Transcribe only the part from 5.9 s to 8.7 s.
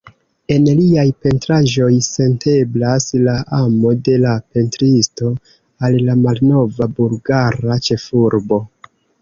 la malnova bulgara ĉefurbo.